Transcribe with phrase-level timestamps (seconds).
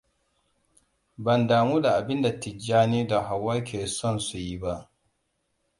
[1.23, 4.75] Ban damu da abinda Tijjani da Hauwaam ke son su yi ba.